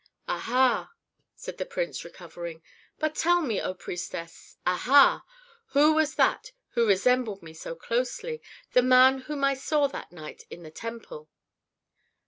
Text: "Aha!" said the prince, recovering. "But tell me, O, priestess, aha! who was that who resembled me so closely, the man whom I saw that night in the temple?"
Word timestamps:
"Aha!" 0.27 0.89
said 1.35 1.59
the 1.59 1.65
prince, 1.67 2.03
recovering. 2.03 2.63
"But 2.97 3.13
tell 3.13 3.39
me, 3.39 3.61
O, 3.61 3.75
priestess, 3.75 4.57
aha! 4.65 5.23
who 5.73 5.93
was 5.93 6.15
that 6.15 6.53
who 6.69 6.87
resembled 6.87 7.43
me 7.43 7.53
so 7.53 7.75
closely, 7.75 8.41
the 8.73 8.81
man 8.81 9.19
whom 9.19 9.43
I 9.43 9.53
saw 9.53 9.85
that 9.89 10.11
night 10.11 10.43
in 10.49 10.63
the 10.63 10.71
temple?" 10.71 11.29